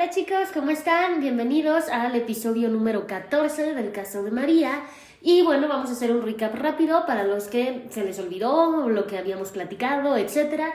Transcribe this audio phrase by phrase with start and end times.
[0.00, 1.20] Hola chicos, ¿cómo están?
[1.20, 4.84] Bienvenidos al episodio número 14 del caso de María.
[5.20, 9.08] Y bueno, vamos a hacer un recap rápido para los que se les olvidó lo
[9.08, 10.66] que habíamos platicado, etc.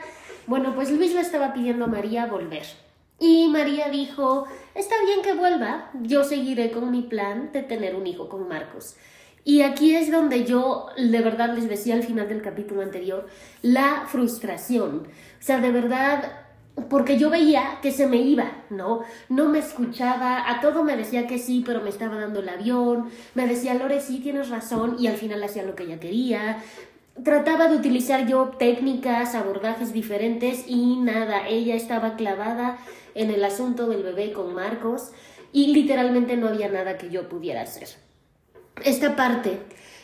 [0.46, 2.66] Bueno, pues Luis le estaba pidiendo a María volver.
[3.18, 8.06] Y María dijo, está bien que vuelva, yo seguiré con mi plan de tener un
[8.06, 8.96] hijo con Marcos.
[9.42, 13.26] Y aquí es donde yo de verdad les decía al final del capítulo anterior,
[13.62, 15.08] la frustración.
[15.40, 16.43] O sea, de verdad
[16.88, 19.02] porque yo veía que se me iba, ¿no?
[19.28, 23.10] No me escuchaba, a todo me decía que sí, pero me estaba dando el avión,
[23.34, 26.62] me decía, Lore, sí, tienes razón, y al final hacía lo que ella quería.
[27.22, 32.78] Trataba de utilizar yo técnicas, abordajes diferentes y nada, ella estaba clavada
[33.14, 35.12] en el asunto del bebé con Marcos
[35.52, 37.88] y literalmente no había nada que yo pudiera hacer.
[38.84, 39.60] Esta parte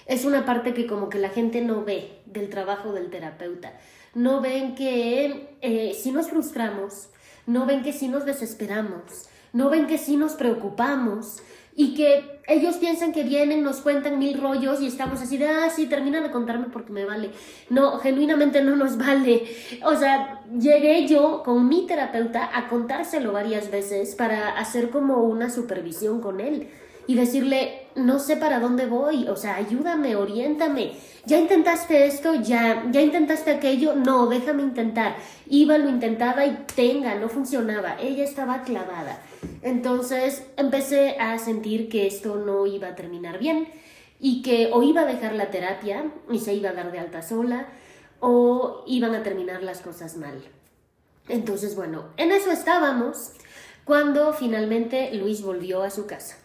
[0.07, 3.73] es una parte que como que la gente no ve del trabajo del terapeuta
[4.15, 7.09] no ven que eh, si nos frustramos,
[7.47, 11.43] no ven que si nos desesperamos, no ven que si nos preocupamos
[11.77, 15.71] y que ellos piensan que vienen, nos cuentan mil rollos y estamos así de, ah,
[15.71, 17.31] sí, termina de contarme porque me vale.
[17.71, 19.45] No, genuinamente no nos vale.
[19.85, 25.49] O sea, llegué yo con mi terapeuta a contárselo varias veces para hacer como una
[25.49, 26.69] supervisión con él
[27.11, 30.93] y decirle, no sé para dónde voy, o sea, ayúdame, oriéntame.
[31.27, 35.17] Ya intentaste esto, ya, ya intentaste aquello, no, déjame intentar.
[35.49, 37.97] Iba, lo intentaba y tenga, no funcionaba.
[38.01, 39.21] Ella estaba clavada.
[39.63, 43.67] Entonces empecé a sentir que esto no iba a terminar bien
[44.21, 47.23] y que o iba a dejar la terapia y se iba a dar de alta
[47.23, 47.67] sola
[48.21, 50.45] o iban a terminar las cosas mal.
[51.27, 53.33] Entonces, bueno, en eso estábamos
[53.85, 56.37] cuando finalmente Luis volvió a su casa.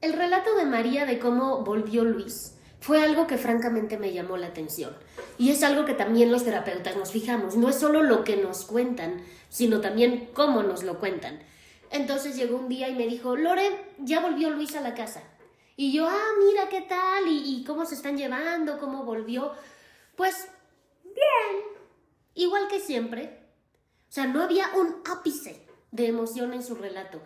[0.00, 4.48] El relato de María de cómo volvió Luis fue algo que francamente me llamó la
[4.48, 4.94] atención.
[5.38, 7.56] Y es algo que también los terapeutas nos fijamos.
[7.56, 11.40] No es solo lo que nos cuentan, sino también cómo nos lo cuentan.
[11.90, 15.22] Entonces llegó un día y me dijo, Lore, ya volvió Luis a la casa.
[15.76, 19.52] Y yo, ah, mira qué tal, y, y cómo se están llevando, cómo volvió.
[20.14, 20.48] Pues,
[21.04, 21.64] bien,
[22.34, 23.40] igual que siempre.
[24.08, 27.20] O sea, no había un ápice de emoción en su relato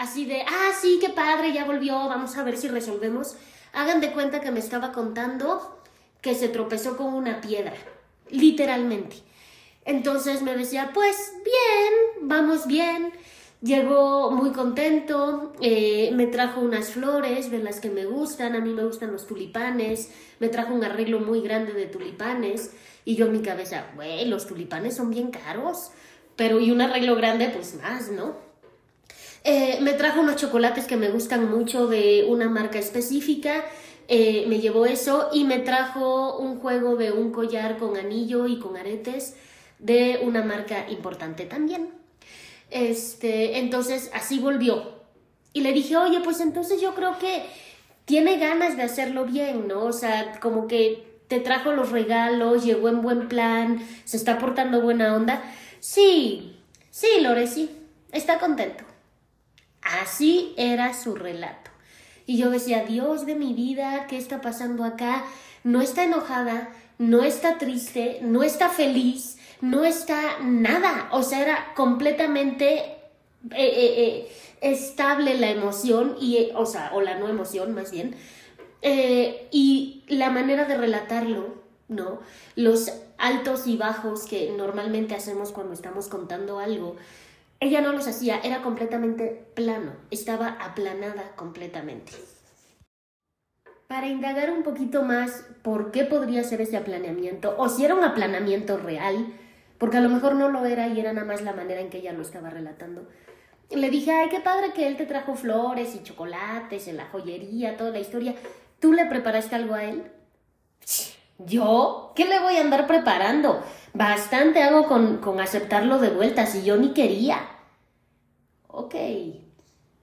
[0.00, 3.36] así de, ah, sí, qué padre, ya volvió, vamos a ver si resolvemos.
[3.74, 5.78] Hagan de cuenta que me estaba contando
[6.22, 7.74] que se tropezó con una piedra,
[8.30, 9.16] literalmente.
[9.84, 13.12] Entonces me decía, pues bien, vamos bien.
[13.60, 18.72] Llegó muy contento, eh, me trajo unas flores de las que me gustan, a mí
[18.72, 22.70] me gustan los tulipanes, me trajo un arreglo muy grande de tulipanes
[23.04, 25.90] y yo en mi cabeza, güey, los tulipanes son bien caros,
[26.36, 28.49] pero y un arreglo grande pues más, ¿no?
[29.42, 33.64] Eh, me trajo unos chocolates que me gustan mucho de una marca específica.
[34.08, 38.58] Eh, me llevó eso y me trajo un juego de un collar con anillo y
[38.58, 39.36] con aretes
[39.78, 41.90] de una marca importante también.
[42.70, 45.00] Este, entonces así volvió.
[45.52, 47.44] Y le dije, oye, pues entonces yo creo que
[48.04, 49.84] tiene ganas de hacerlo bien, ¿no?
[49.84, 54.80] O sea, como que te trajo los regalos, llegó en buen plan, se está portando
[54.80, 55.42] buena onda.
[55.78, 56.56] Sí,
[56.90, 57.70] sí, Lore, sí,
[58.12, 58.89] está contento.
[59.82, 61.70] Así era su relato.
[62.26, 65.24] Y yo decía, Dios de mi vida, ¿qué está pasando acá?
[65.64, 66.68] No está enojada,
[66.98, 71.08] no está triste, no está feliz, no está nada.
[71.12, 77.18] O sea, era completamente eh, eh, eh, estable la emoción, y, o sea, o la
[77.18, 78.14] no emoción más bien.
[78.82, 82.20] y la manera de relatarlo, ¿no?
[82.54, 86.96] Los altos y bajos que normalmente hacemos cuando estamos contando algo,
[87.60, 92.12] ella no los hacía, era completamente plano, estaba aplanada completamente.
[93.86, 98.04] Para indagar un poquito más por qué podría ser ese aplaneamiento, o si era un
[98.04, 99.34] aplanamiento real,
[99.76, 101.98] porque a lo mejor no lo era y era nada más la manera en que
[101.98, 103.06] ella lo estaba relatando,
[103.70, 107.76] le dije, ay, qué padre que él te trajo flores y chocolates en la joyería,
[107.76, 108.34] toda la historia.
[108.80, 110.10] ¿Tú le preparaste algo a él?
[111.46, 112.12] ¿Yo?
[112.14, 113.62] ¿Qué le voy a andar preparando?
[113.94, 117.38] Bastante hago con, con aceptarlo de vuelta, si yo ni quería.
[118.68, 118.94] Ok.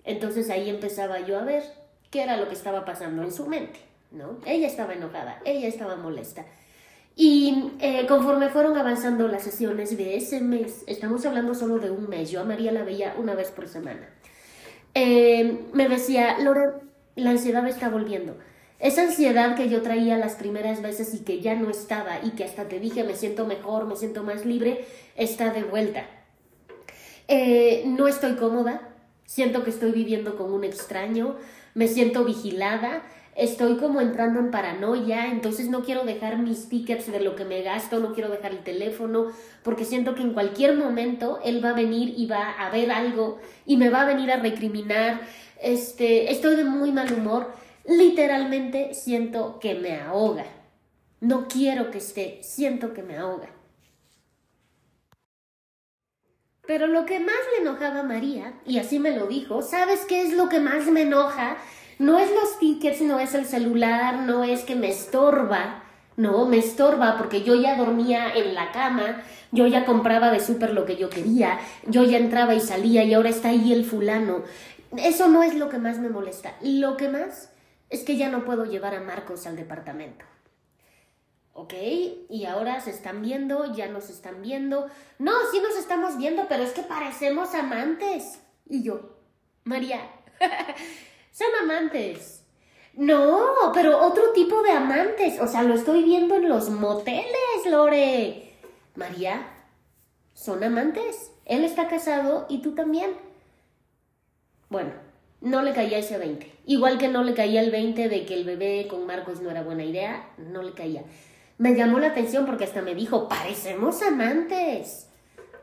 [0.03, 1.63] Entonces ahí empezaba yo a ver
[2.09, 3.79] qué era lo que estaba pasando en su mente,
[4.11, 4.37] ¿no?
[4.45, 6.45] Ella estaba enojada, ella estaba molesta.
[7.15, 12.07] Y eh, conforme fueron avanzando las sesiones de ese mes, estamos hablando solo de un
[12.07, 14.07] mes, yo a María la veía una vez por semana,
[14.93, 16.73] eh, me decía, Lore,
[17.15, 18.37] la ansiedad está volviendo.
[18.79, 22.43] Esa ansiedad que yo traía las primeras veces y que ya no estaba y que
[22.43, 24.85] hasta te dije me siento mejor, me siento más libre,
[25.15, 26.05] está de vuelta.
[27.27, 28.89] Eh, no estoy cómoda,
[29.25, 31.35] siento que estoy viviendo con un extraño,
[31.73, 33.03] me siento vigilada,
[33.35, 37.63] estoy como entrando en paranoia, entonces no quiero dejar mis tickets de lo que me
[37.63, 39.27] gasto, no quiero dejar el teléfono,
[39.63, 43.39] porque siento que en cualquier momento él va a venir y va a ver algo
[43.65, 45.21] y me va a venir a recriminar,
[45.61, 47.51] este, estoy de muy mal humor,
[47.87, 50.45] literalmente siento que me ahoga.
[51.19, 53.49] No quiero que esté, siento que me ahoga.
[56.67, 60.21] Pero lo que más le enojaba a María, y así me lo dijo, ¿sabes qué
[60.21, 61.57] es lo que más me enoja?
[61.97, 65.83] No es los tickets, no es el celular, no es que me estorba,
[66.17, 70.73] no, me estorba porque yo ya dormía en la cama, yo ya compraba de súper
[70.73, 71.57] lo que yo quería,
[71.87, 74.43] yo ya entraba y salía y ahora está ahí el fulano.
[74.97, 76.53] Eso no es lo que más me molesta.
[76.61, 77.49] Lo que más
[77.89, 80.25] es que ya no puedo llevar a Marcos al departamento.
[81.53, 81.73] ¿Ok?
[82.29, 84.87] Y ahora se están viendo, ya nos están viendo.
[85.17, 88.39] No, sí nos estamos viendo, pero es que parecemos amantes.
[88.67, 89.17] Y yo,
[89.63, 90.01] María,
[91.31, 92.43] son amantes.
[92.93, 95.39] No, pero otro tipo de amantes.
[95.39, 98.53] O sea, lo estoy viendo en los moteles, Lore.
[98.95, 99.47] María,
[100.33, 101.31] son amantes.
[101.45, 103.15] Él está casado y tú también.
[104.69, 104.91] Bueno,
[105.41, 106.51] no le caía ese 20.
[106.65, 109.63] Igual que no le caía el 20 de que el bebé con Marcos no era
[109.63, 111.03] buena idea, no le caía.
[111.57, 115.07] Me llamó la atención porque hasta me dijo, parecemos amantes.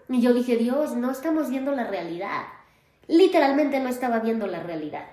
[0.08, 2.42] Y yo dije, Dios, no estamos viendo la realidad.
[3.06, 5.06] Literalmente no estaba viendo la realidad.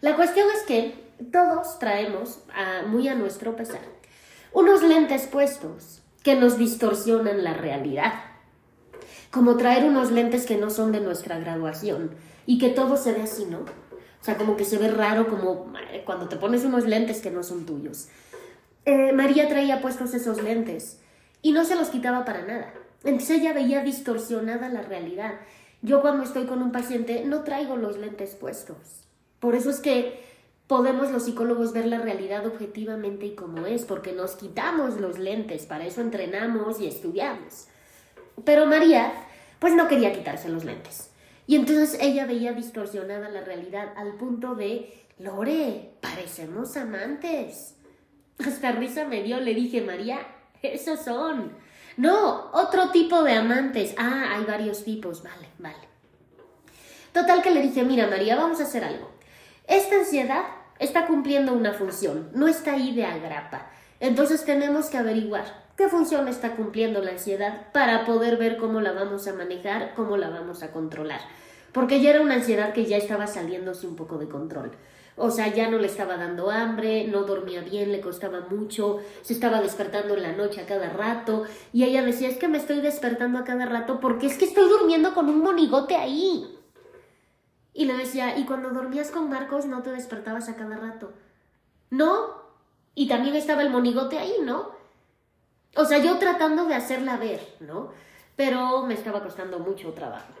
[0.00, 0.94] La cuestión es que
[1.32, 2.40] todos traemos,
[2.86, 3.80] muy a nuestro pesar,
[4.52, 8.14] unos lentes puestos que nos distorsionan la realidad.
[9.30, 12.14] Como traer unos lentes que no son de nuestra graduación
[12.46, 13.60] y que todo se ve así, ¿no?
[14.20, 17.30] O sea, como que se ve raro, como eh, cuando te pones unos lentes que
[17.30, 18.08] no son tuyos.
[18.84, 21.00] Eh, María traía puestos esos lentes
[21.42, 22.72] y no se los quitaba para nada.
[23.04, 25.34] Entonces ella veía distorsionada la realidad.
[25.82, 29.04] Yo cuando estoy con un paciente no traigo los lentes puestos.
[29.38, 30.24] Por eso es que
[30.66, 35.66] podemos los psicólogos ver la realidad objetivamente y como es, porque nos quitamos los lentes,
[35.66, 37.68] para eso entrenamos y estudiamos.
[38.44, 39.12] Pero María,
[39.58, 41.10] pues no quería quitarse los lentes.
[41.48, 47.74] Y entonces ella veía distorsionada la realidad al punto de, Lore, parecemos amantes.
[48.38, 50.18] Hasta risa me dio, le dije, María,
[50.60, 51.56] esos son.
[51.96, 53.94] No, otro tipo de amantes.
[53.96, 55.88] Ah, hay varios tipos, vale, vale.
[57.14, 59.10] Total que le dije, mira María, vamos a hacer algo.
[59.66, 60.44] Esta ansiedad
[60.78, 63.70] está cumpliendo una función, no está ahí de agrapa.
[64.00, 65.46] Entonces tenemos que averiguar
[65.78, 70.16] qué función está cumpliendo la ansiedad para poder ver cómo la vamos a manejar, cómo
[70.16, 71.20] la vamos a controlar.
[71.72, 74.72] Porque ya era una ansiedad que ya estaba saliéndose un poco de control.
[75.16, 79.32] O sea, ya no le estaba dando hambre, no dormía bien, le costaba mucho, se
[79.32, 81.44] estaba despertando en la noche a cada rato.
[81.72, 84.68] Y ella decía, es que me estoy despertando a cada rato porque es que estoy
[84.68, 86.58] durmiendo con un monigote ahí.
[87.72, 91.12] Y le decía, ¿y cuando dormías con Marcos no te despertabas a cada rato?
[91.90, 92.36] No.
[92.96, 94.77] Y también estaba el monigote ahí, ¿no?
[95.76, 97.90] O sea, yo tratando de hacerla ver, ¿no?
[98.36, 100.32] Pero me estaba costando mucho trabajo.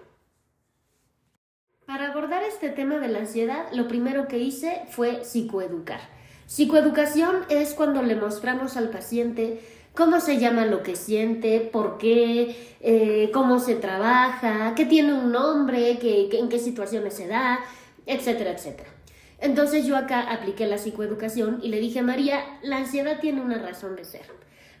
[1.86, 6.00] Para abordar este tema de la ansiedad, lo primero que hice fue psicoeducar.
[6.46, 9.60] Psicoeducación es cuando le mostramos al paciente
[9.94, 15.32] cómo se llama lo que siente, por qué, eh, cómo se trabaja, qué tiene un
[15.32, 17.60] nombre, qué, en qué situaciones se da,
[18.06, 18.90] etcétera, etcétera.
[19.40, 23.58] Entonces yo acá apliqué la psicoeducación y le dije a María, la ansiedad tiene una
[23.58, 24.26] razón de ser.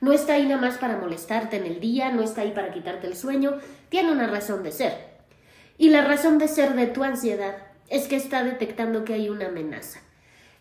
[0.00, 3.06] No está ahí nada más para molestarte en el día, no está ahí para quitarte
[3.06, 4.94] el sueño, tiene una razón de ser.
[5.76, 7.56] Y la razón de ser de tu ansiedad
[7.88, 10.00] es que está detectando que hay una amenaza.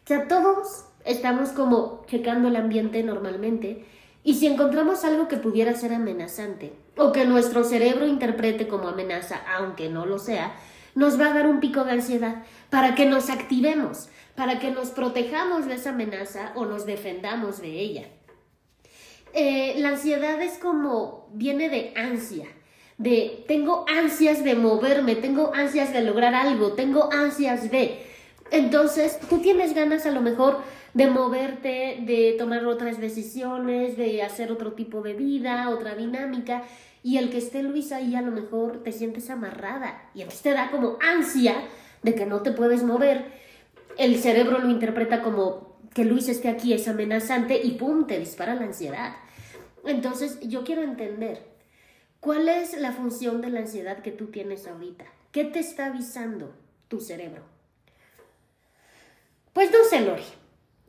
[0.05, 3.85] Que a todos estamos como checando el ambiente normalmente
[4.23, 9.41] y si encontramos algo que pudiera ser amenazante o que nuestro cerebro interprete como amenaza,
[9.55, 10.55] aunque no lo sea,
[10.95, 14.89] nos va a dar un pico de ansiedad para que nos activemos, para que nos
[14.89, 18.07] protejamos de esa amenaza o nos defendamos de ella.
[19.33, 22.47] Eh, la ansiedad es como viene de ansia,
[22.97, 28.03] de tengo ansias de moverme, tengo ansias de lograr algo, tengo ansias de...
[28.49, 30.61] Entonces, tú tienes ganas a lo mejor
[30.93, 36.63] de moverte, de tomar otras decisiones, de hacer otro tipo de vida, otra dinámica,
[37.03, 40.53] y el que esté Luis ahí a lo mejor te sientes amarrada y entonces te
[40.53, 41.55] da como ansia
[42.03, 43.25] de que no te puedes mover.
[43.97, 45.66] El cerebro lo interpreta como
[45.97, 49.15] que Luis esté aquí es amenazante y pum, te dispara la ansiedad.
[49.83, 51.57] Entonces, yo quiero entender
[52.19, 55.05] ¿Cuál es la función de la ansiedad que tú tienes ahorita?
[55.31, 56.53] ¿Qué te está avisando
[56.87, 57.43] tu cerebro?
[59.53, 60.23] Pues no sé, Lori.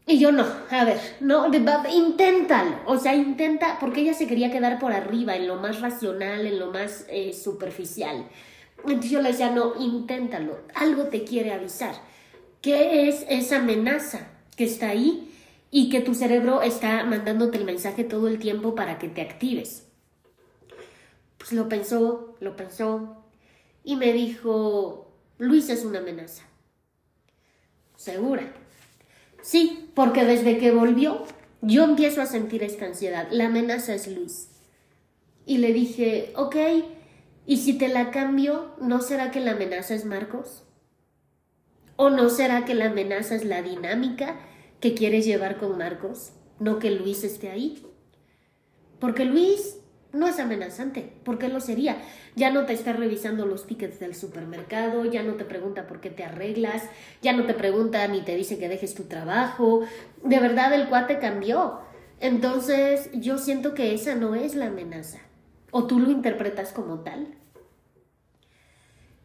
[0.06, 1.46] Y yo no, a ver, no,
[1.92, 6.46] inténtalo, o sea, intenta, porque ella se quería quedar por arriba, en lo más racional,
[6.46, 8.26] en lo más eh, superficial.
[8.78, 11.94] Entonces yo le decía, no, inténtalo, algo te quiere avisar.
[12.62, 15.32] ¿Qué es esa amenaza que está ahí
[15.70, 19.86] y que tu cerebro está mandándote el mensaje todo el tiempo para que te actives.
[21.38, 23.24] Pues lo pensó, lo pensó
[23.84, 26.42] y me dijo, Luis es una amenaza.
[27.94, 28.52] ¿Segura?
[29.40, 31.24] Sí, porque desde que volvió
[31.60, 33.28] yo empiezo a sentir esta ansiedad.
[33.30, 34.48] La amenaza es Luis.
[35.46, 36.56] Y le dije, ok,
[37.46, 40.64] ¿y si te la cambio, no será que la amenaza es Marcos?
[41.94, 44.36] ¿O no será que la amenaza es la dinámica
[44.80, 46.32] que quieres llevar con Marcos?
[46.58, 47.82] No que Luis esté ahí.
[48.98, 49.78] Porque Luis
[50.12, 51.98] no es amenazante, ¿por qué lo sería?
[52.34, 56.10] Ya no te está revisando los tickets del supermercado, ya no te pregunta por qué
[56.10, 56.82] te arreglas,
[57.20, 59.82] ya no te pregunta ni te dice que dejes tu trabajo.
[60.22, 61.80] De verdad el cuate cambió.
[62.20, 65.18] Entonces yo siento que esa no es la amenaza.
[65.70, 67.34] ¿O tú lo interpretas como tal?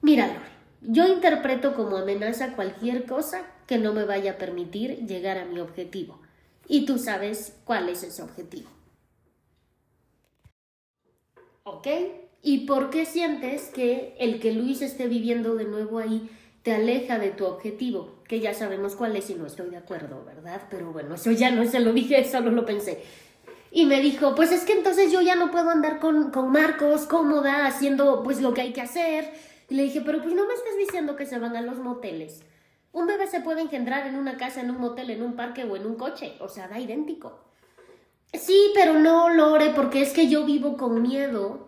[0.02, 0.44] Mira,
[0.82, 5.60] yo interpreto como amenaza cualquier cosa que no me vaya a permitir llegar a mi
[5.60, 6.20] objetivo.
[6.68, 8.70] Y tú sabes cuál es ese objetivo.
[11.64, 11.88] ¿Ok?
[12.42, 16.30] ¿Y por qué sientes que el que Luis esté viviendo de nuevo ahí
[16.62, 18.16] te aleja de tu objetivo?
[18.28, 20.62] Que ya sabemos cuál es y no estoy de acuerdo, ¿verdad?
[20.70, 23.04] Pero bueno, eso ya no se lo dije, solo lo pensé.
[23.72, 27.06] Y me dijo, pues es que entonces yo ya no puedo andar con, con Marcos
[27.06, 29.32] cómoda haciendo pues lo que hay que hacer.
[29.70, 32.44] Y le dije, pero pues no me estás diciendo que se van a los moteles.
[32.94, 35.76] Un bebé se puede engendrar en una casa, en un motel, en un parque o
[35.76, 36.36] en un coche.
[36.40, 37.40] O sea, da idéntico.
[38.32, 41.68] Sí, pero no, Lore, porque es que yo vivo con miedo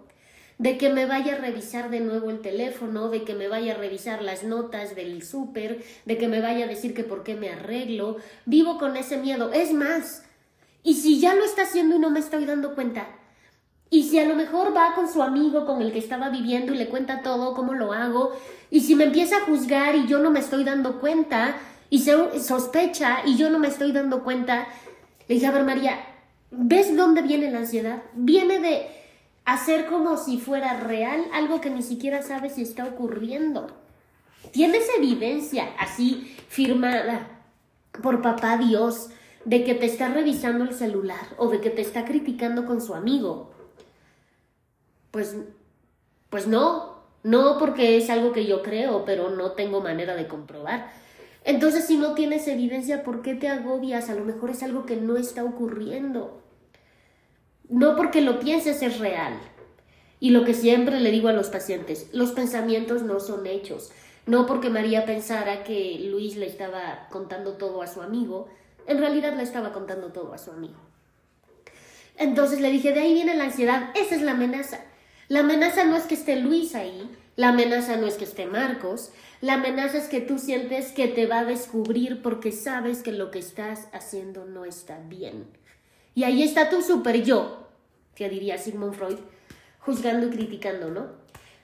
[0.57, 3.77] de que me vaya a revisar de nuevo el teléfono, de que me vaya a
[3.77, 7.49] revisar las notas del súper, de que me vaya a decir que por qué me
[7.49, 8.17] arreglo.
[8.45, 9.51] Vivo con ese miedo.
[9.51, 10.23] Es más,
[10.83, 13.07] y si ya lo está haciendo y no me estoy dando cuenta,
[13.89, 16.77] y si a lo mejor va con su amigo con el que estaba viviendo y
[16.77, 18.31] le cuenta todo, cómo lo hago,
[18.69, 21.55] y si me empieza a juzgar y yo no me estoy dando cuenta,
[21.89, 24.67] y se sospecha y yo no me estoy dando cuenta,
[25.27, 25.99] le dije, a ver María,
[26.57, 28.03] ¿Ves dónde viene la ansiedad?
[28.13, 28.87] Viene de
[29.43, 33.67] hacer como si fuera real algo que ni siquiera sabes si está ocurriendo.
[34.51, 37.41] Tienes evidencia así firmada
[38.01, 39.09] por papá Dios
[39.43, 42.95] de que te está revisando el celular o de que te está criticando con su
[42.95, 43.51] amigo.
[45.15, 45.33] Pues,
[46.29, 50.91] pues no, no porque es algo que yo creo, pero no tengo manera de comprobar.
[51.45, 54.09] Entonces, si no tienes evidencia, ¿por qué te agobias?
[54.09, 56.41] A lo mejor es algo que no está ocurriendo.
[57.69, 59.39] No porque lo pienses es real.
[60.19, 63.93] Y lo que siempre le digo a los pacientes, los pensamientos no son hechos.
[64.25, 68.49] No porque María pensara que Luis le estaba contando todo a su amigo,
[68.85, 70.81] en realidad le estaba contando todo a su amigo.
[72.17, 74.81] Entonces le dije, de ahí viene la ansiedad, esa es la amenaza.
[75.27, 79.11] La amenaza no es que esté Luis ahí, la amenaza no es que esté Marcos,
[79.41, 83.31] la amenaza es que tú sientes que te va a descubrir porque sabes que lo
[83.31, 85.47] que estás haciendo no está bien.
[86.13, 87.67] Y ahí está tu super yo,
[88.13, 89.17] que diría Sigmund Freud,
[89.79, 91.07] juzgando y criticando, ¿no?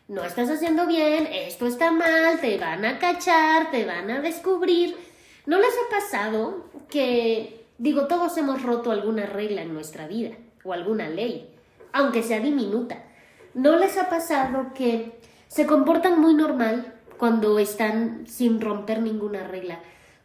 [0.08, 4.98] No estás haciendo bien, esto está mal, te van a cachar, te van a descubrir.
[5.46, 10.32] ¿No les ha pasado que, digo, todos hemos roto alguna regla en nuestra vida
[10.64, 11.50] o alguna ley,
[11.94, 13.06] aunque sea diminuta?
[13.54, 19.80] ¿No les ha pasado que se comportan muy normal cuando están sin romper ninguna regla?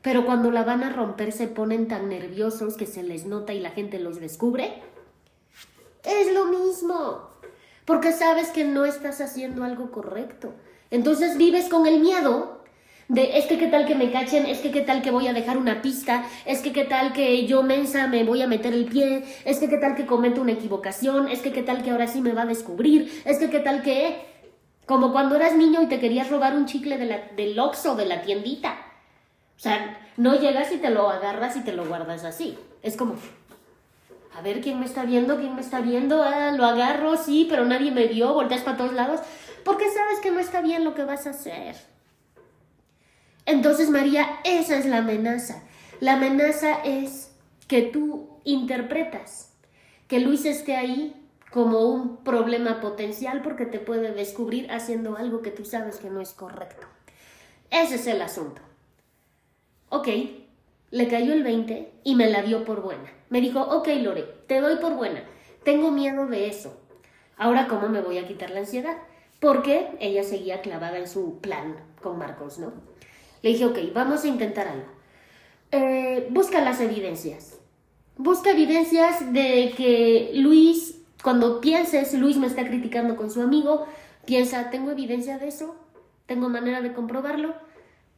[0.06, 3.58] pero cuando la van a romper se ponen tan nerviosos que se les nota y
[3.58, 4.80] la gente los descubre.
[6.04, 7.28] Es lo mismo,
[7.84, 10.54] porque sabes que no estás haciendo algo correcto.
[10.92, 12.55] Entonces vives con el miedo
[13.08, 15.32] de es que qué tal que me cachen, es que qué tal que voy a
[15.32, 18.86] dejar una pista, es que qué tal que yo mensa me voy a meter el
[18.86, 22.08] pie, es que qué tal que cometo una equivocación, es que qué tal que ahora
[22.08, 24.16] sí me va a descubrir, es que qué tal que
[24.86, 28.06] como cuando eras niño y te querías robar un chicle de la, del Oxxo de
[28.06, 28.76] la tiendita.
[29.56, 32.56] O sea, no llegas y te lo agarras y te lo guardas así.
[32.82, 33.16] Es como,
[34.36, 37.64] a ver quién me está viendo, quién me está viendo, ah, lo agarro, sí, pero
[37.64, 39.20] nadie me vio, volteas para todos lados,
[39.64, 41.74] porque sabes que no está bien lo que vas a hacer.
[43.46, 45.62] Entonces, María, esa es la amenaza.
[46.00, 47.32] La amenaza es
[47.68, 49.52] que tú interpretas
[50.08, 55.50] que Luis esté ahí como un problema potencial porque te puede descubrir haciendo algo que
[55.50, 56.86] tú sabes que no es correcto.
[57.70, 58.60] Ese es el asunto.
[59.88, 60.08] Ok,
[60.90, 63.10] le cayó el 20 y me la dio por buena.
[63.30, 65.22] Me dijo, ok Lore, te doy por buena.
[65.64, 66.80] Tengo miedo de eso.
[67.36, 68.96] Ahora, ¿cómo me voy a quitar la ansiedad?
[69.40, 72.72] Porque ella seguía clavada en su plan con Marcos, ¿no?
[73.46, 74.88] Le dije, ok, vamos a intentar algo.
[75.70, 77.60] Eh, busca las evidencias.
[78.16, 83.86] Busca evidencias de que Luis, cuando pienses, Luis me está criticando con su amigo,
[84.24, 85.76] piensa, ¿tengo evidencia de eso?
[86.26, 87.54] ¿Tengo manera de comprobarlo?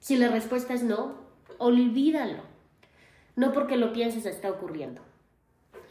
[0.00, 1.16] Si la respuesta es no,
[1.58, 2.44] olvídalo.
[3.36, 5.02] no porque lo pienses está ocurriendo.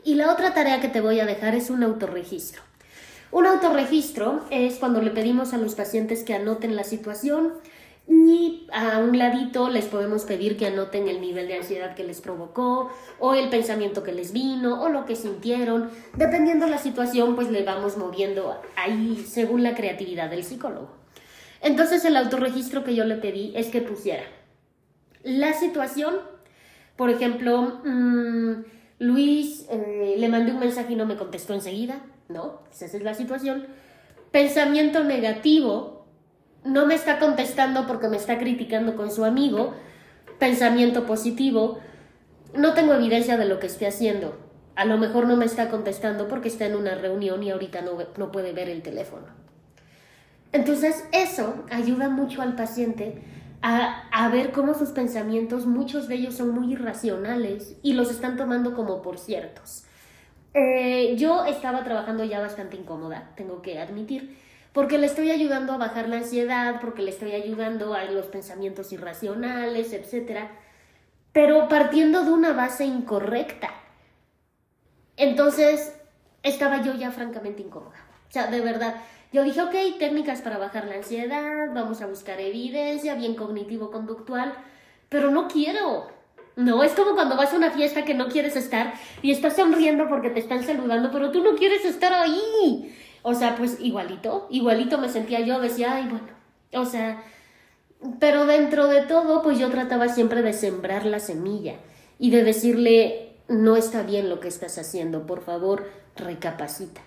[0.03, 2.63] Y la otra tarea que te voy a dejar es un autorregistro.
[3.29, 7.53] Un autorregistro es cuando le pedimos a los pacientes que anoten la situación
[8.07, 12.21] y a un ladito les podemos pedir que anoten el nivel de ansiedad que les
[12.21, 15.89] provocó o el pensamiento que les vino o lo que sintieron.
[16.15, 20.89] Dependiendo de la situación, pues le vamos moviendo ahí según la creatividad del psicólogo.
[21.61, 24.23] Entonces el autorregistro que yo le pedí es que pusiera
[25.27, 26.15] la situación,
[26.95, 28.63] por ejemplo, mm,
[28.99, 32.61] Luis eh, le mandé un mensaje y no me contestó enseguida, ¿no?
[32.71, 33.67] Esa es la situación.
[34.31, 35.96] Pensamiento negativo,
[36.63, 39.73] no me está contestando porque me está criticando con su amigo.
[40.39, 41.79] Pensamiento positivo,
[42.53, 44.37] no tengo evidencia de lo que esté haciendo.
[44.75, 47.97] A lo mejor no me está contestando porque está en una reunión y ahorita no,
[48.17, 49.25] no puede ver el teléfono.
[50.51, 53.21] Entonces eso ayuda mucho al paciente
[53.61, 58.75] a, ver cómo sus pensamientos, muchos de ellos son muy irracionales y los están tomando
[58.75, 59.83] como por ciertos.
[60.53, 64.37] Eh, yo estaba trabajando ya bastante incómoda, tengo que admitir,
[64.77, 68.93] porque le estoy ayudando a bajar la ansiedad, porque le estoy ayudando a los pensamientos
[68.93, 70.49] irracionales, etc.
[71.31, 73.71] Pero partiendo de una base incorrecta.
[75.15, 75.99] Entonces,
[76.43, 77.97] estaba yo ya francamente incómoda.
[78.29, 78.97] O sea, de verdad,
[79.33, 84.53] yo dije, ok, técnicas para bajar la ansiedad, vamos a buscar evidencia, bien cognitivo-conductual,
[85.09, 86.05] pero no quiero.
[86.55, 88.93] No, es como cuando vas a una fiesta que no quieres estar
[89.23, 92.93] y estás sonriendo porque te están saludando, pero tú no quieres estar ahí.
[93.23, 96.27] O sea, pues igualito, igualito me sentía yo, decía, ay, bueno,
[96.73, 97.23] o sea,
[98.19, 101.75] pero dentro de todo, pues yo trataba siempre de sembrar la semilla
[102.19, 107.01] y de decirle, no está bien lo que estás haciendo, por favor, recapacita.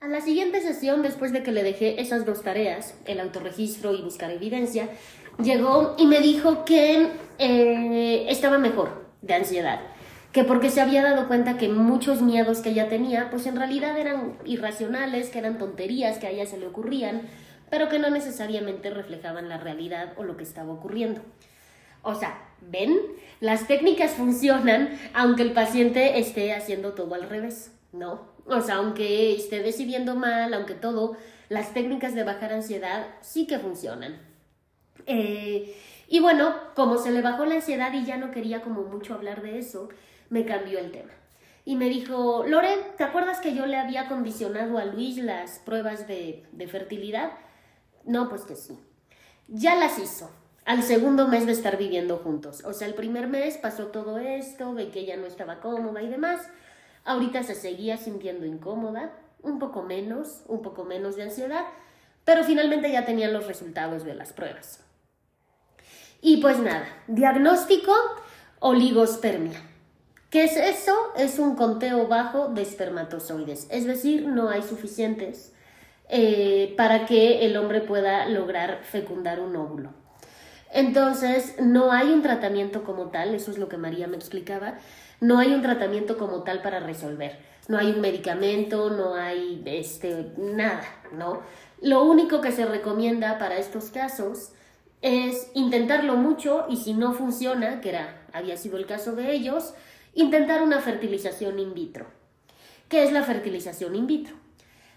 [0.00, 4.02] A la siguiente sesión, después de que le dejé esas dos tareas, el autorregistro y
[4.02, 4.88] buscar evidencia,
[5.42, 9.80] llegó y me dijo que eh, estaba mejor de ansiedad,
[10.36, 13.98] que porque se había dado cuenta que muchos miedos que ella tenía, pues en realidad
[13.98, 17.22] eran irracionales, que eran tonterías que a ella se le ocurrían,
[17.70, 21.22] pero que no necesariamente reflejaban la realidad o lo que estaba ocurriendo.
[22.02, 22.98] O sea, ¿ven?
[23.40, 28.20] Las técnicas funcionan aunque el paciente esté haciendo todo al revés, ¿no?
[28.44, 31.16] O sea, aunque esté decidiendo mal, aunque todo,
[31.48, 34.20] las técnicas de bajar ansiedad sí que funcionan.
[35.06, 35.74] Eh,
[36.08, 39.40] y bueno, como se le bajó la ansiedad y ya no quería como mucho hablar
[39.40, 39.88] de eso,
[40.30, 41.12] me cambió el tema.
[41.64, 46.06] Y me dijo, Lore, ¿te acuerdas que yo le había condicionado a Luis las pruebas
[46.06, 47.32] de, de fertilidad?
[48.04, 48.78] No, pues que sí.
[49.48, 50.30] Ya las hizo
[50.64, 52.62] al segundo mes de estar viviendo juntos.
[52.64, 56.08] O sea, el primer mes pasó todo esto, de que ella no estaba cómoda y
[56.08, 56.48] demás.
[57.04, 59.12] Ahorita se seguía sintiendo incómoda,
[59.42, 61.64] un poco menos, un poco menos de ansiedad,
[62.24, 64.84] pero finalmente ya tenían los resultados de las pruebas.
[66.20, 67.92] Y pues nada, diagnóstico
[68.58, 69.62] oligospermia.
[70.30, 70.94] ¿Qué es eso?
[71.16, 75.52] Es un conteo bajo de espermatozoides, es decir, no hay suficientes
[76.08, 79.90] eh, para que el hombre pueda lograr fecundar un óvulo.
[80.72, 84.78] Entonces, no hay un tratamiento como tal, eso es lo que María me explicaba,
[85.20, 87.38] no hay un tratamiento como tal para resolver.
[87.68, 91.40] No hay un medicamento, no hay este, nada, ¿no?
[91.80, 94.52] Lo único que se recomienda para estos casos
[95.02, 99.74] es intentarlo mucho y si no funciona, que era, había sido el caso de ellos,
[100.16, 102.06] intentar una fertilización in vitro.
[102.88, 104.34] ¿Qué es la fertilización in vitro?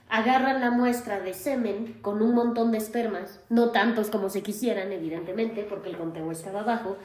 [0.08, 4.92] Agarran la muestra de semen con un montón de espermas, no tantos como se quisieran,
[4.92, 6.98] evidentemente, porque el conteo estaba bajo,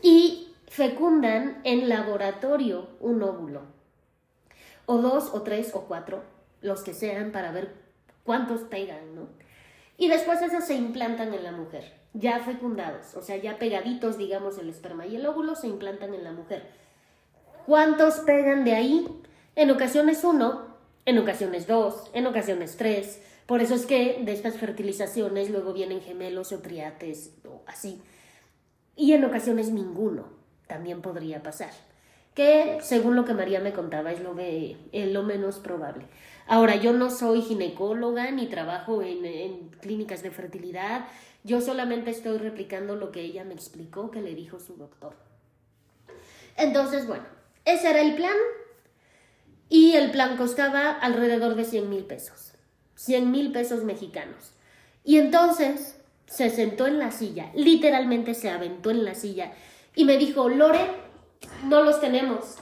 [0.00, 3.62] y fecundan en laboratorio un óvulo.
[4.86, 6.22] O dos, o tres, o cuatro,
[6.62, 7.74] los que sean, para ver
[8.24, 9.28] cuántos pegan, ¿no?
[9.98, 14.56] Y después esos se implantan en la mujer, ya fecundados, o sea, ya pegaditos, digamos,
[14.56, 16.80] el esperma y el óvulo se implantan en la mujer.
[17.66, 19.06] ¿Cuántos pegan de ahí?
[19.56, 20.66] En ocasiones uno,
[21.04, 23.20] en ocasiones dos, en ocasiones tres.
[23.46, 28.00] Por eso es que de estas fertilizaciones luego vienen gemelos o triates o así.
[28.96, 30.28] Y en ocasiones ninguno
[30.66, 31.72] también podría pasar.
[32.34, 36.06] Que según lo que María me contaba es lo, menos probable.
[36.46, 41.06] Ahora, yo no soy ginecóloga ni trabajo en, en clínicas de fertilidad.
[41.42, 45.14] Yo solamente estoy replicando lo que ella me explicó que le dijo su doctor.
[46.56, 47.24] Entonces, bueno,
[47.72, 48.36] ese era el plan.
[49.68, 52.52] Y el plan costaba alrededor de 100 mil pesos.
[52.96, 54.52] 100 mil pesos mexicanos.
[55.04, 59.52] Y entonces se sentó en la silla, literalmente se aventó en la silla
[59.94, 60.86] y me dijo, Lore,
[61.64, 62.56] no los tenemos,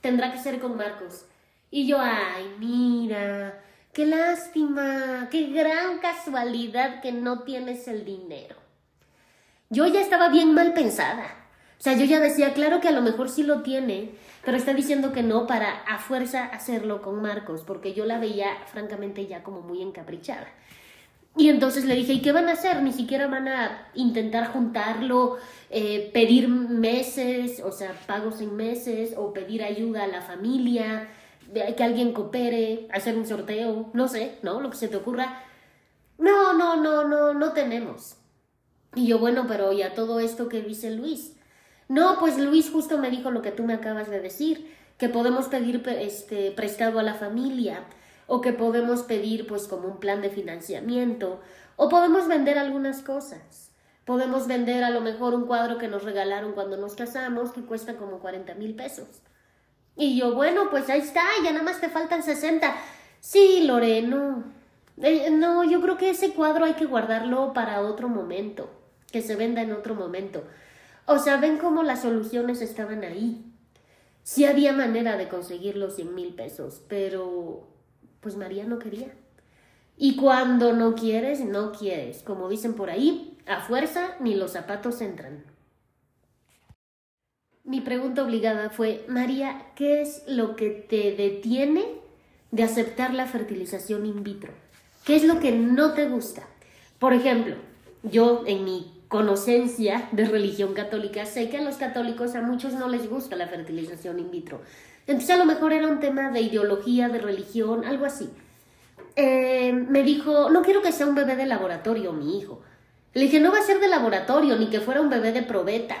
[0.00, 1.24] tendrá que ser con Marcos.
[1.70, 8.56] Y yo, ay, mira, qué lástima, qué gran casualidad que no tienes el dinero.
[9.70, 11.45] Yo ya estaba bien mal pensada.
[11.78, 14.12] O sea, yo ya decía, claro que a lo mejor sí lo tiene,
[14.44, 18.48] pero está diciendo que no para a fuerza hacerlo con Marcos, porque yo la veía
[18.72, 20.48] francamente ya como muy encaprichada.
[21.36, 22.82] Y entonces le dije, ¿y qué van a hacer?
[22.82, 25.36] Ni siquiera van a intentar juntarlo,
[25.68, 31.08] eh, pedir meses, o sea, pagos en meses, o pedir ayuda a la familia,
[31.52, 34.60] que alguien coopere, hacer un sorteo, no sé, ¿no?
[34.60, 35.42] Lo que se te ocurra.
[36.18, 38.16] No, no, no, no, no tenemos.
[38.94, 41.35] Y yo, bueno, pero ¿y a todo esto que dice Luis?
[41.88, 45.46] No, pues Luis justo me dijo lo que tú me acabas de decir, que podemos
[45.46, 47.84] pedir este, prestado a la familia,
[48.26, 51.40] o que podemos pedir pues como un plan de financiamiento,
[51.76, 53.70] o podemos vender algunas cosas.
[54.04, 57.96] Podemos vender a lo mejor un cuadro que nos regalaron cuando nos casamos que cuesta
[57.96, 59.08] como 40 mil pesos.
[59.96, 62.74] Y yo, bueno, pues ahí está, ya nada más te faltan 60.
[63.20, 64.44] Sí, Lore, no.
[65.02, 68.70] Eh, no, yo creo que ese cuadro hay que guardarlo para otro momento,
[69.10, 70.44] que se venda en otro momento.
[71.06, 73.44] O sea, ven cómo las soluciones estaban ahí.
[74.24, 77.68] Sí había manera de conseguir los 100 mil pesos, pero
[78.20, 79.14] pues María no quería.
[79.96, 82.22] Y cuando no quieres, no quieres.
[82.24, 85.44] Como dicen por ahí, a fuerza ni los zapatos entran.
[87.62, 91.84] Mi pregunta obligada fue, María, ¿qué es lo que te detiene
[92.50, 94.52] de aceptar la fertilización in vitro?
[95.04, 96.42] ¿Qué es lo que no te gusta?
[96.98, 97.56] Por ejemplo,
[98.02, 102.88] yo en mi conocencia de religión católica sé que a los católicos a muchos no
[102.88, 104.60] les gusta la fertilización in vitro.
[105.06, 108.28] Entonces a lo mejor era un tema de ideología, de religión, algo así.
[109.14, 112.62] Eh, me dijo, no quiero que sea un bebé de laboratorio, mi hijo.
[113.14, 115.96] Le dije, no va a ser de laboratorio, ni que fuera un bebé de probeta.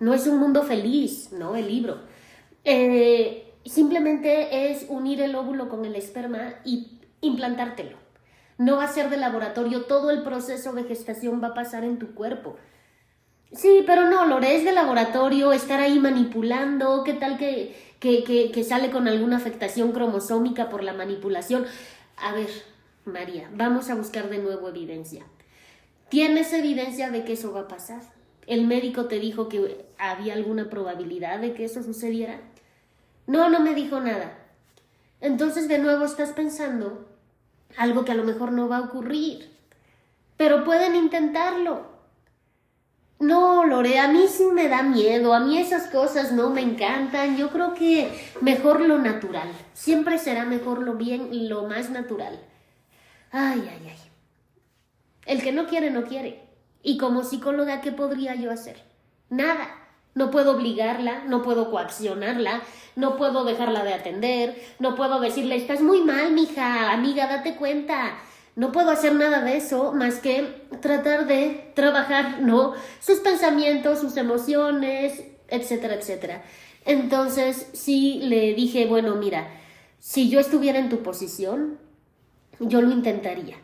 [0.00, 1.56] No es un mundo feliz, ¿no?
[1.56, 1.98] El libro.
[2.64, 8.03] Eh, simplemente es unir el óvulo con el esperma y implantártelo.
[8.58, 11.98] No va a ser de laboratorio, todo el proceso de gestación va a pasar en
[11.98, 12.56] tu cuerpo.
[13.52, 18.50] Sí, pero no, Lore, es de laboratorio, estar ahí manipulando, ¿qué tal que, que, que,
[18.50, 21.64] que sale con alguna afectación cromosómica por la manipulación?
[22.16, 22.48] A ver,
[23.04, 25.24] María, vamos a buscar de nuevo evidencia.
[26.08, 28.02] ¿Tienes evidencia de que eso va a pasar?
[28.46, 32.40] ¿El médico te dijo que había alguna probabilidad de que eso sucediera?
[33.26, 34.38] No, no me dijo nada.
[35.20, 37.06] Entonces de nuevo estás pensando
[37.76, 39.54] algo que a lo mejor no va a ocurrir.
[40.36, 41.94] Pero pueden intentarlo.
[43.20, 47.36] No, Lore, a mí sí me da miedo, a mí esas cosas no me encantan.
[47.36, 49.48] Yo creo que mejor lo natural.
[49.72, 52.40] Siempre será mejor lo bien, lo más natural.
[53.30, 53.98] Ay, ay, ay.
[55.26, 56.42] El que no quiere, no quiere.
[56.82, 58.82] Y como psicóloga, ¿qué podría yo hacer?
[59.30, 59.83] Nada.
[60.14, 62.62] No puedo obligarla, no puedo coaccionarla,
[62.96, 68.16] no puedo dejarla de atender, no puedo decirle, estás muy mal, mija, amiga, date cuenta.
[68.56, 72.74] No puedo hacer nada de eso más que tratar de trabajar, ¿no?
[73.00, 76.44] Sus pensamientos, sus emociones, etcétera, etcétera.
[76.84, 79.48] Entonces, sí le dije, bueno, mira,
[79.98, 81.78] si yo estuviera en tu posición,
[82.60, 83.56] yo lo intentaría.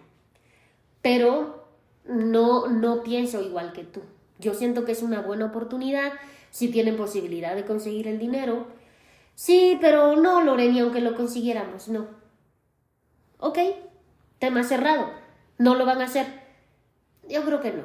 [1.03, 1.69] Pero
[2.05, 4.01] no, no pienso igual que tú.
[4.39, 6.13] Yo siento que es una buena oportunidad,
[6.51, 8.67] si tienen posibilidad de conseguir el dinero.
[9.35, 12.09] Sí, pero no, Loreni, aunque lo consiguiéramos, no.
[13.39, 13.59] Ok,
[14.39, 15.11] tema cerrado.
[15.59, 16.27] No lo van a hacer.
[17.29, 17.85] Yo creo que no.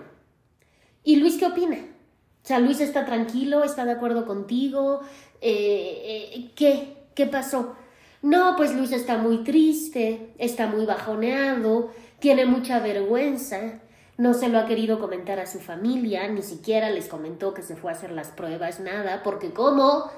[1.04, 1.78] ¿Y Luis qué opina?
[1.78, 5.02] O sea, Luis está tranquilo, está de acuerdo contigo.
[5.42, 6.98] Eh, eh, ¿Qué?
[7.14, 7.76] ¿Qué pasó?
[8.22, 13.82] No, pues Luis está muy triste, está muy bajoneado, tiene mucha vergüenza
[14.18, 17.76] no se lo ha querido comentar a su familia, ni siquiera les comentó que se
[17.76, 20.10] fue a hacer las pruebas, nada, porque ¿cómo?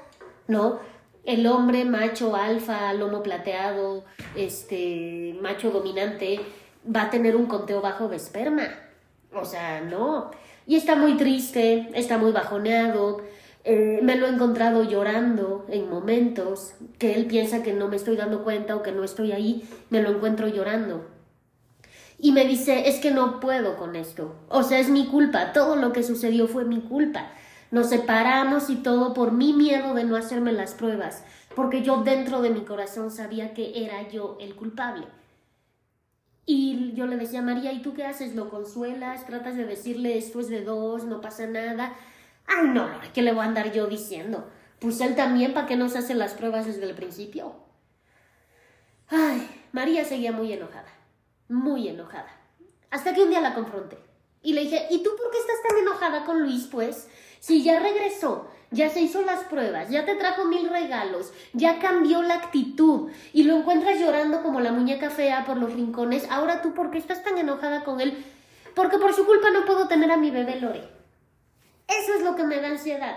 [0.47, 0.79] ¿No?
[1.23, 4.05] El hombre macho alfa, lomo plateado,
[4.35, 6.39] este macho dominante,
[6.95, 8.69] va a tener un conteo bajo de esperma.
[9.33, 10.31] O sea, no.
[10.65, 13.21] Y está muy triste, está muy bajoneado.
[13.65, 18.15] Eh, me lo he encontrado llorando en momentos que él piensa que no me estoy
[18.15, 21.16] dando cuenta o que no estoy ahí, me lo encuentro llorando
[22.19, 24.35] y me dice, es que no puedo con esto.
[24.49, 27.27] O sea, es mi culpa, todo lo que sucedió fue mi culpa.
[27.69, 31.23] Nos separamos y todo por mi miedo de no hacerme las pruebas,
[31.55, 35.05] porque yo dentro de mi corazón sabía que era yo el culpable.
[36.45, 38.33] Y yo le decía, María, ¿y tú qué haces?
[38.33, 39.25] ¿Lo consuelas?
[39.25, 41.93] ¿Tratas de decirle esto es de dos, no pasa nada?
[42.47, 44.49] Ay, no, ¿qué le voy a andar yo diciendo?
[44.79, 47.53] Pues él también, ¿para qué no se hace las pruebas desde el principio?
[49.09, 50.97] Ay, María seguía muy enojada
[51.49, 52.29] muy enojada.
[52.91, 53.97] Hasta que un día la confronté.
[54.41, 57.09] Y le dije, ¿y tú por qué estás tan enojada con Luis, pues?
[57.39, 62.21] Si ya regresó, ya se hizo las pruebas, ya te trajo mil regalos, ya cambió
[62.21, 66.73] la actitud y lo encuentras llorando como la muñeca fea por los rincones, ahora tú
[66.73, 68.25] por qué estás tan enojada con él?
[68.75, 70.89] Porque por su culpa no puedo tener a mi bebé Lore.
[71.87, 73.15] Eso es lo que me da ansiedad.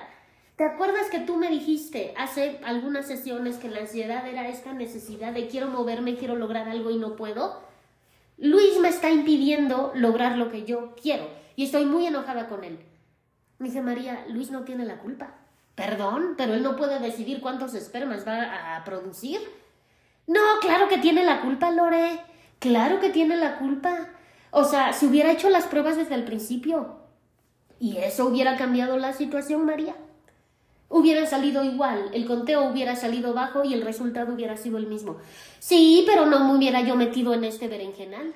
[0.56, 5.32] ¿Te acuerdas que tú me dijiste hace algunas sesiones que la ansiedad era esta necesidad
[5.32, 7.69] de quiero moverme, quiero lograr algo y no puedo?
[8.40, 12.78] Luis me está impidiendo lograr lo que yo quiero y estoy muy enojada con él.
[13.58, 15.34] Dice María, Luis no tiene la culpa.
[15.74, 19.40] Perdón, pero él no puede decidir cuántos espermas va a producir.
[20.26, 22.20] No, claro que tiene la culpa, Lore.
[22.58, 24.08] Claro que tiene la culpa.
[24.50, 26.96] O sea, si hubiera hecho las pruebas desde el principio.
[27.78, 29.94] Y eso hubiera cambiado la situación, María
[30.90, 35.16] hubiera salido igual, el conteo hubiera salido bajo y el resultado hubiera sido el mismo.
[35.60, 38.34] Sí, pero no me hubiera yo metido en este berenjenal.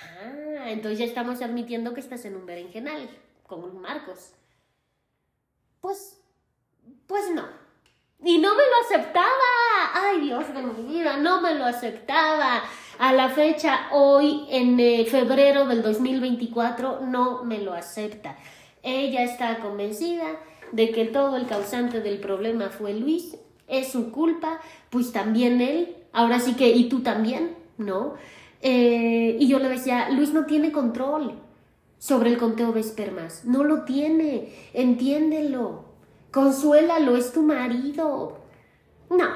[0.00, 3.10] Ah, entonces ya estamos admitiendo que estás en un berenjenal,
[3.46, 4.30] con Marcos.
[5.80, 6.18] Pues,
[7.06, 7.44] pues no.
[8.22, 9.26] Y no me lo aceptaba.
[9.94, 12.62] Ay, Dios de mi vida, no me lo aceptaba.
[12.98, 18.36] A la fecha, hoy, en eh, febrero del 2024, no me lo acepta.
[18.82, 20.38] Ella está convencida
[20.72, 23.36] de que todo el causante del problema fue Luis,
[23.68, 28.14] es su culpa, pues también él, ahora sí que, y tú también, ¿no?
[28.62, 31.34] Eh, y yo le decía, Luis no tiene control
[31.98, 35.84] sobre el conteo de espermas, no lo tiene, entiéndelo,
[36.30, 38.38] consuélalo, es tu marido.
[39.08, 39.28] No,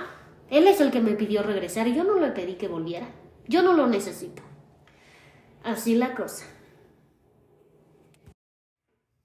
[0.51, 3.09] él es el que me pidió regresar y yo no le pedí que volviera,
[3.49, 4.43] yo no lo necesito.
[5.63, 6.47] Así la cosa.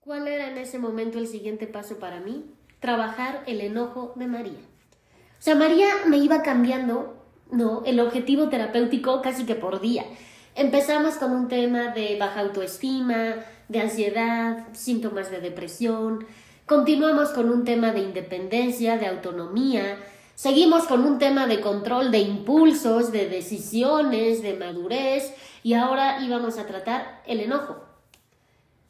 [0.10, 2.44] ¿Cuál era en ese momento el siguiente paso para mí?
[2.80, 4.58] Trabajar el enojo de María.
[4.58, 7.14] O sea, María me iba cambiando,
[7.52, 7.84] ¿no?
[7.86, 10.04] El objetivo terapéutico casi que por día.
[10.56, 13.36] Empezamos con un tema de baja autoestima,
[13.68, 16.26] de ansiedad, síntomas de depresión.
[16.66, 20.00] Continuamos con un tema de independencia, de autonomía.
[20.34, 25.36] Seguimos con un tema de control de impulsos, de decisiones, de madurez.
[25.62, 27.90] Y ahora íbamos a tratar el enojo.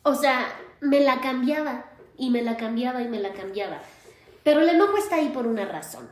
[0.03, 0.47] O sea,
[0.81, 1.85] me la cambiaba
[2.17, 3.81] y me la cambiaba y me la cambiaba.
[4.43, 6.07] Pero el enojo está ahí por una razón.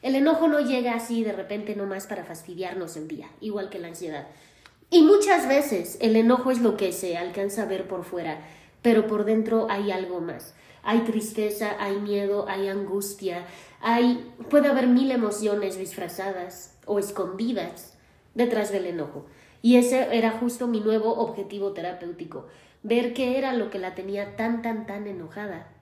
[0.00, 3.88] El enojo no llega así de repente nomás para fastidiarnos el día, igual que la
[3.88, 4.28] ansiedad.
[4.90, 8.40] Y muchas veces el enojo es lo que se alcanza a ver por fuera,
[8.80, 10.54] pero por dentro hay algo más.
[10.82, 13.44] Hay tristeza, hay miedo, hay angustia,
[13.80, 17.94] hay puede haber mil emociones disfrazadas o escondidas
[18.34, 19.26] detrás del enojo.
[19.60, 22.46] Y ese era justo mi nuevo objetivo terapéutico,
[22.82, 25.72] ver qué era lo que la tenía tan, tan, tan enojada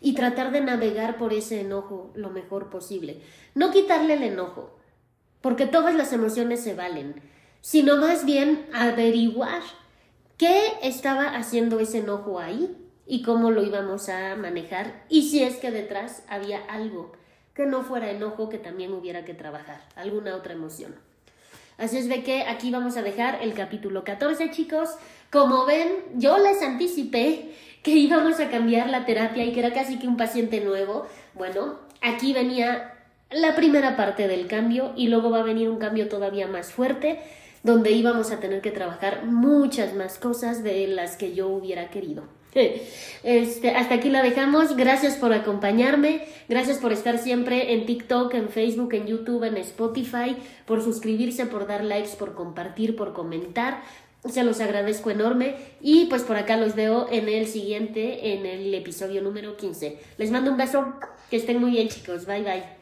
[0.00, 3.22] y tratar de navegar por ese enojo lo mejor posible.
[3.54, 4.76] No quitarle el enojo,
[5.40, 7.22] porque todas las emociones se valen,
[7.60, 9.62] sino más bien averiguar
[10.36, 12.76] qué estaba haciendo ese enojo ahí
[13.06, 17.12] y cómo lo íbamos a manejar y si es que detrás había algo
[17.54, 20.94] que no fuera enojo que también hubiera que trabajar, alguna otra emoción.
[21.78, 24.90] Así es de que aquí vamos a dejar el capítulo 14, chicos.
[25.30, 29.98] Como ven, yo les anticipé que íbamos a cambiar la terapia y que era casi
[29.98, 31.06] que un paciente nuevo.
[31.34, 32.94] Bueno, aquí venía
[33.30, 37.20] la primera parte del cambio y luego va a venir un cambio todavía más fuerte
[37.62, 42.24] donde íbamos a tener que trabajar muchas más cosas de las que yo hubiera querido.
[42.54, 44.76] Este, hasta aquí la dejamos.
[44.76, 46.22] Gracias por acompañarme.
[46.48, 51.66] Gracias por estar siempre en TikTok, en Facebook, en YouTube, en Spotify, por suscribirse, por
[51.66, 53.82] dar likes, por compartir, por comentar.
[54.24, 58.74] Se los agradezco enorme y pues por acá los veo en el siguiente, en el
[58.74, 59.98] episodio número 15.
[60.18, 60.94] Les mando un beso,
[61.30, 62.75] que estén muy bien chicos, bye bye.